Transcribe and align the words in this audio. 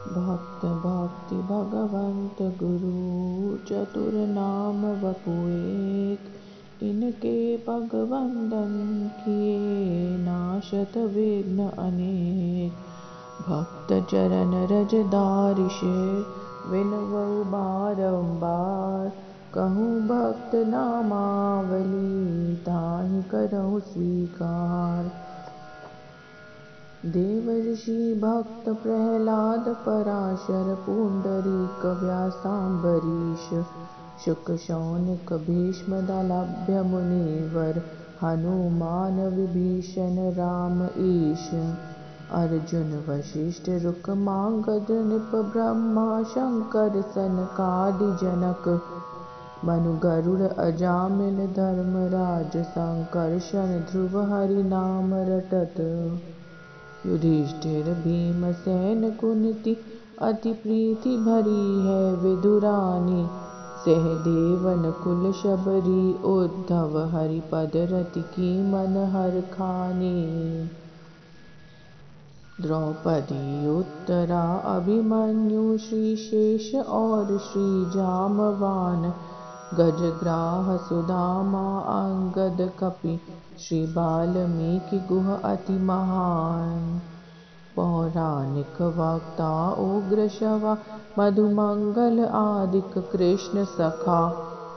भक्त 0.00 0.64
भक्ति 0.64 1.36
भगवंत 1.36 2.58
गुरु 2.62 3.66
चतुर 3.66 4.12
नाम 4.12 4.86
वपुएक 4.86 6.18
इनके 6.82 7.56
भगवंदन 7.56 9.10
किए 9.16 10.18
नाशत 10.18 10.96
विघ्न 10.96 11.70
अनेक। 11.78 12.72
भक्त 13.48 14.10
चरण 14.10 14.66
रज 14.66 14.94
दारिश 14.94 15.80
विनवु 16.70 17.44
बारंबार 17.44 19.12
कहूँ 19.54 20.02
भक्त 20.02 20.54
नामावली 20.54 22.56
ताहि 22.56 23.22
करहु 23.22 23.80
स्वीकार 23.80 25.29
देवर्षि 27.04 28.20
भक्त 28.22 28.68
प्रह्लाद 28.68 29.68
पराशर 29.68 30.74
पुण्डरीक 30.86 31.84
व्यासाम्बरीश 32.02 33.46
शुक 34.24 34.50
शौनक 34.50 35.32
भीष्म 35.32 35.92
दलभ्य 35.92 36.82
मुनिवर 36.82 37.82
हनुमान 38.22 39.20
विभीषण 39.36 40.18
राम 40.30 40.82
ईश। 40.84 41.48
अर्जुन 42.32 43.04
वशिष्ठ 43.08 43.68
रुक 43.68 44.10
मांगद 44.10 44.86
नृप 44.90 45.30
ब्रह्मा 45.52 46.22
शंकर 46.22 47.00
सनकादि 47.00 48.26
जनक। 48.26 48.68
मनु 49.64 49.94
गरुड़ 49.94 50.42
अजामिल 50.42 51.46
धर्मराज 51.46 52.56
संकर्षण 52.56 53.78
ध्रुव 53.90 54.20
हरि 54.32 54.62
नाम 54.62 55.14
रटत 55.14 55.80
युधिष्ठिर 57.06 57.94
भीमसेन 57.94 59.10
कुन्ती 59.10 59.76
अति 60.22 60.52
प्रीति 60.52 61.16
भरी 61.16 61.86
है 61.86 62.16
विदुरानी। 62.16 63.26
सहदेवन 63.80 64.90
कुल 65.04 65.32
शबरी 65.32 66.12
उद्धव 66.22 67.18
हरिपद 67.18 67.70
रति 67.76 68.20
की 68.20 68.62
मन 68.62 69.10
हर 69.12 69.40
खानी। 69.40 70.70
द्रौपदी 72.60 73.78
उत्तरा 73.78 74.56
अभिमन्यु 74.76 75.78
श्री 75.78 76.16
शेष 76.16 76.74
और 76.74 77.26
श्री 77.26 77.90
जामवान। 77.90 79.14
गजग्राह 79.74 80.76
सुदामा 80.76 81.78
अंगद 81.78 82.72
कपि 82.80 83.20
श्री 83.60 83.80
वाल्मीकि 83.94 84.98
गुह 85.08 85.32
अति 85.34 85.72
महान। 85.86 87.00
पौराणिक 87.76 88.80
वक्ता 88.98 89.50
उग्र 89.80 90.28
शवा 90.28 90.76
मधुमंगल 91.18 92.24
आदिक 92.24 92.98
कृष्ण 93.12 93.64
सखा 93.64 94.20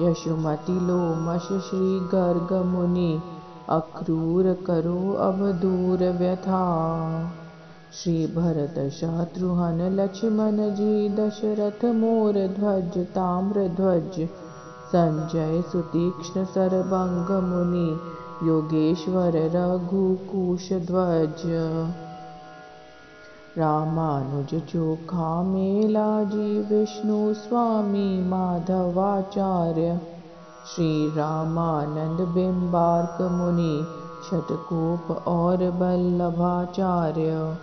यशुमति 0.00 0.78
लोमश 0.88 1.46
श्री 1.68 1.98
गर्ग 2.14 2.52
मुनि 2.66 3.12
अक्रूर 3.76 4.52
करो 4.66 5.12
अब 5.28 5.44
दूर 5.60 6.02
व्यथा। 6.18 6.62
श्री 7.98 8.26
भरत 8.36 8.78
शत्रुहन 8.92 9.80
लक्ष्मण 10.00 10.56
जी 10.74 11.08
दशरथ 11.16 11.84
मोर 12.00 12.46
ध्वज 12.58 12.98
ताम्र 13.14 13.68
ध्वज 13.76 14.20
संजय 14.94 15.62
सुतीक्ष्ण 15.72 16.44
सरभंग 16.44 17.30
मुनि 17.44 17.88
योगेश्वर 18.42 19.32
रघुकुश 19.34 20.72
ध्वज 20.72 21.42
रामानुज 23.58 24.60
चोखा 24.60 25.42
मेला 25.42 26.22
जी 26.22 26.60
विष्णु 26.60 27.34
स्वामी 27.34 28.28
माधवाचार्य। 28.28 30.00
श्री 30.66 31.16
रामानंद 31.16 32.28
बिंबार्क 32.28 33.22
मुनि 33.22 33.86
शतकोप 34.30 35.28
और 35.28 35.56
बल्लभाचार्य। 35.56 37.56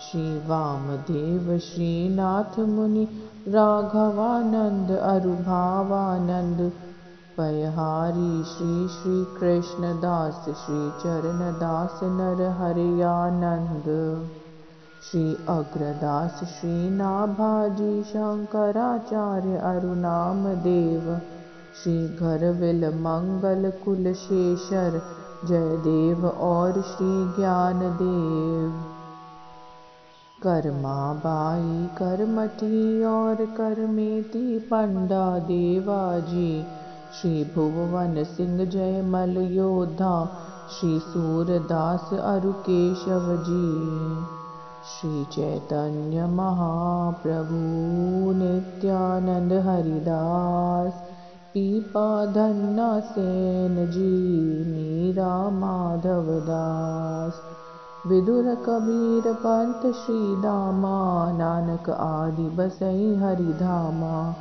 श्री 0.00 0.38
वामदेव 0.38 1.58
श्रीनाथ 1.58 2.58
मुनि 2.58 3.08
राघवानंद 3.48 4.90
अरुभावानंद 4.90 6.72
पयहारी 7.38 8.44
श्री 8.44 8.88
श्री 8.88 9.24
कृष्णदास 9.24 10.44
श्री 10.44 10.90
चरणदास 10.90 12.00
नर 12.02 12.40
श्री 15.02 15.34
अग्रदास 15.48 16.40
श्री 16.44 16.90
नाभाजी 16.90 18.02
शंकराचार्य 18.02 19.56
अरुणाम 19.56 20.44
देव 20.44 21.18
श्री 21.82 22.08
घरविल 22.08 22.88
मंगल 22.88 23.72
कुलशेषर 23.84 25.02
जयदेव 25.44 26.26
और 26.26 26.72
श्री 26.72 27.36
ज्ञानदेव। 27.36 28.84
कर्मा 30.42 31.12
बाई 31.12 31.86
करमठी 31.86 33.04
और 33.04 33.34
करमेती 33.34 34.58
पंडा 34.58 35.38
देवाजी 35.38 36.66
श्री 37.14 37.44
भुवन 37.44 38.24
सिंह 38.24 38.64
केशव 42.52 43.26
जी। 43.48 43.66
श्री 44.90 45.24
चैतन्य 45.24 46.26
महाप्रभु 46.26 47.58
नित्यानंद 48.32 49.52
हरिदास 49.52 50.92
पीपा 51.54 52.26
धन्ना 52.26 53.00
सेन 53.00 53.90
जी 53.90 54.10
मीरा 54.64 55.50
माधव 55.50 56.26
दास। 56.26 57.40
विदुर 58.06 58.54
कबीर 58.54 59.32
पंत 59.32 59.94
श्री 59.94 60.36
दामा 60.36 61.32
नानक 61.32 61.90
आदि 61.90 62.48
बसई 62.56 63.14
हरिधामा 63.14 64.36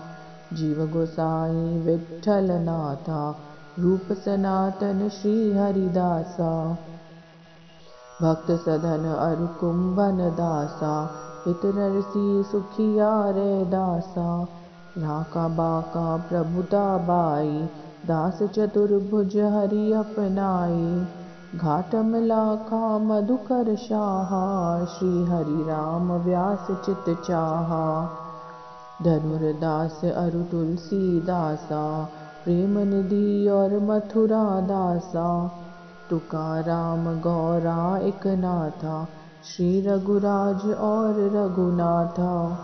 जीव 0.58 0.86
गोसाई 0.94 1.78
विठ्ठल 1.86 2.52
नाथा 2.66 3.22
रूप 3.80 4.12
सनातन 4.26 5.08
श्री 5.14 5.36
हरिदासा 5.54 6.50
भक्त 8.22 8.52
सधन 8.66 9.06
अरु 9.14 9.48
कुंभन 9.60 10.18
दासा 10.40 10.92
हित 11.46 11.66
नरसी 11.78 12.44
सुखिया 12.52 13.10
रे 13.38 13.54
दासा 13.72 14.28
राका 14.98 15.48
बाका 15.58 16.06
प्रभुता 16.30 16.86
बाई 17.08 17.52
दास 18.08 18.44
चतुर्भुज 18.56 19.38
हरि 19.54 19.92
अपनाई 20.00 21.60
घाट 21.60 21.96
मिलाखा 22.12 22.98
मधुकर 23.12 23.76
शाहा 23.86 24.44
श्री 24.96 25.24
हरि 25.32 25.64
राम 25.70 26.12
व्यास 26.26 26.68
चित 26.86 27.16
चाहा 27.28 27.84
धनुर्दास 29.02 30.02
अरु 30.06 30.44
तुलसीदासा 30.44 32.04
प्रेम 32.44 32.80
निधि 32.80 33.48
और 33.48 33.80
मथुरा 33.80 34.62
दासा 34.62 35.52
तुकाराम 36.10 37.20
गौरा 37.20 37.98
एक 37.98 38.28
नाथा 38.28 39.08
श्री 39.46 39.82
रघुराज 39.82 40.72
और 40.72 41.16
रघुनाथा, 41.36 42.60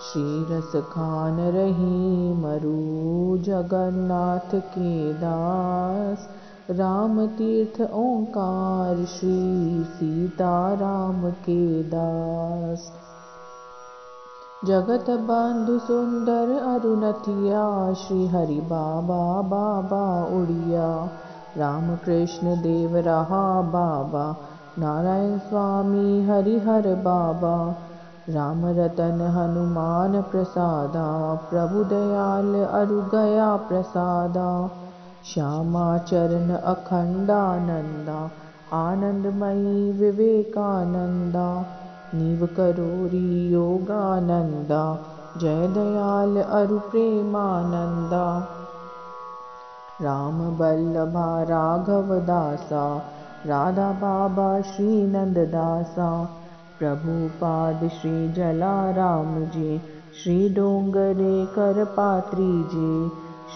श्री 0.00 0.44
रस 0.50 0.72
खान 0.76 1.40
रही 1.40 2.34
मरु 2.34 3.38
जगन्नाथ 3.42 4.54
के 4.54 5.12
दास, 5.12 6.28
राम 6.70 7.26
तीर्थ 7.26 7.80
ओंकार 7.90 8.96
श्री 8.96 9.84
सीता 9.84 10.74
राम 10.74 11.30
के 11.30 11.82
दास। 11.82 12.89
जगत 14.68 15.06
बंधु 15.28 15.78
सुंदर 15.84 16.50
अरुणथिया 16.70 17.60
श्री 18.00 18.26
हरि 18.32 18.58
बाबा 18.72 19.20
बाबा 19.52 20.00
उड़िया 20.38 20.88
राम 21.58 21.94
कृष्ण 22.04 22.56
देव 22.62 22.96
रहा 23.06 23.40
बाबा 23.76 24.24
नारायण 24.78 25.38
स्वामी 25.46 26.20
हरिहर 26.26 26.88
बाबा 27.08 27.54
राम 28.36 28.66
रतन 28.80 29.26
हनुमान 29.38 30.20
प्रसादा 30.30 31.08
प्रभु 31.50 31.84
दयाल 31.96 32.54
अरु 32.62 33.02
गया 33.16 33.50
प्रसादा 33.72 34.48
श्यामा 35.32 35.88
चरण 36.12 36.54
अखंडानंदा 36.56 38.22
आनंदमयी 38.84 39.90
विवेकानंदा 40.00 41.50
नीव 42.14 42.46
करोरी 42.46 43.48
योगानंदा 43.48 44.98
जय 45.38 45.68
दयाल 45.68 46.42
अरु 46.42 46.78
प्रेमानंदा 46.78 48.24
राम 50.02 50.38
बल्लभा 50.56 51.42
राघव 51.42 52.14
दासा। 52.18 53.02
राधा 53.46 53.92
बाबा 53.92 54.60
श्री 54.60 55.06
नंद 55.06 55.38
दासा 55.38 56.24
प्रभुपाद 56.78 57.88
श्री 57.88 58.32
जलाराम 58.32 59.44
जी 59.44 59.78
श्री 60.22 60.48
डोंगरे 60.48 61.46
करपात्री 61.46 62.62
जी 62.62 63.08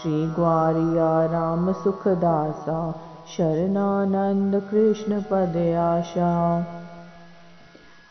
श्री 0.03 0.27
ग्वारिया 0.27 1.27
राम 1.27 1.73
सुखदासा। 1.73 2.95
शरणानंद 3.37 4.63
कृष्ण 4.71 5.21
पद 5.21 5.57
आशा 5.79 6.67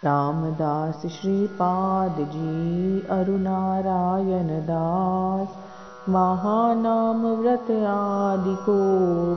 रामदास 0.05 1.01
श्रीपाद 1.05 2.15
जी 2.19 3.01
अरुणारायण 3.09 4.47
दास 4.47 5.55
महानाम 6.09 7.21
व्रत 7.27 7.71
आदि 7.87 8.55
को 8.55 8.77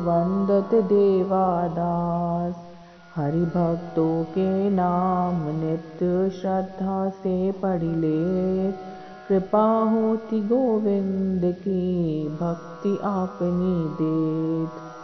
वंदत 0.06 0.74
देवादास। 0.84 2.54
हरि 3.16 3.44
भक्तों 3.44 4.24
के 4.24 4.70
नाम 4.70 5.42
नित्य 5.60 6.30
श्रद्धा 6.30 7.08
से 7.08 7.52
पढ़ 7.52 7.82
ले 7.82 8.72
कृपा 9.28 9.66
होती 9.92 10.40
गोविंद 10.40 11.44
की 11.44 12.28
भक्ति 12.40 12.98
आपनी 13.04 13.76
देत 14.00 14.95